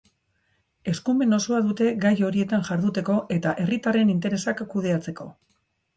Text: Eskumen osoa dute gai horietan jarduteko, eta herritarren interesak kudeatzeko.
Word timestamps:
Eskumen 0.91 1.35
osoa 1.37 1.59
dute 1.67 1.91
gai 2.05 2.13
horietan 2.29 2.65
jarduteko, 2.71 3.19
eta 3.39 3.53
herritarren 3.65 4.13
interesak 4.15 4.65
kudeatzeko. 4.73 5.29